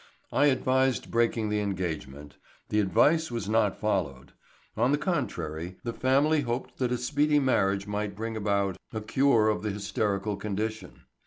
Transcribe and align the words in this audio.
I 0.31 0.47
advised 0.47 1.11
breaking 1.11 1.49
the 1.49 1.59
engagement. 1.59 2.37
The 2.69 2.79
advice 2.79 3.29
was 3.29 3.47
not 3.47 3.79
followed. 3.79 4.31
On 4.75 4.91
the 4.91 4.97
contrary, 4.97 5.77
the 5.83 5.93
family 5.93 6.41
hoped 6.41 6.79
that 6.79 6.91
a 6.91 6.97
speedy 6.97 7.37
marriage 7.37 7.85
might 7.85 8.15
bring 8.15 8.35
about 8.35 8.77
a 8.91 9.01
cure 9.01 9.47
of 9.47 9.61
the 9.61 9.69
hysterical 9.69 10.37
condition. 10.37 11.01